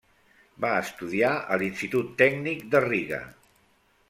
Va 0.63 0.71
estudiar 0.85 1.33
a 1.39 1.59
l'Institut 1.63 2.09
Tècnic 2.23 2.65
de 2.73 2.83
Riga. 2.89 3.23